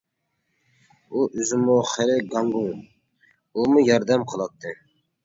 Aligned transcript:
ئۇ 1.19 1.25
ئۆزىمۇ 1.27 1.75
خېلى 1.89 2.15
گاڭگۇڭ، 2.31 2.71
ئۇمۇ 2.79 3.85
ياردەم 3.91 4.25
قىلاتتى. 4.33 4.73